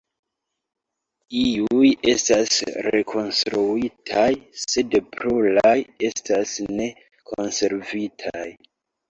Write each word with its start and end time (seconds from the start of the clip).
Iuj 1.41 1.91
estas 2.13 2.57
rekonstruitaj, 2.85 4.25
sed 4.63 4.97
pluraj 5.13 5.75
estas 6.09 6.57
ne 6.81 6.89
konservitaj. 7.35 8.49